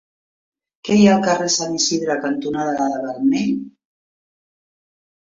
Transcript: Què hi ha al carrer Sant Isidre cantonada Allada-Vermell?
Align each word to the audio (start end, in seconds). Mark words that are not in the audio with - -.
Què 0.87 0.95
hi 0.99 1.03
ha 1.09 1.09
al 1.15 1.19
carrer 1.25 1.49
Sant 1.55 1.75
Isidre 1.79 2.15
cantonada 2.23 2.71
Allada-Vermell? 2.85 3.53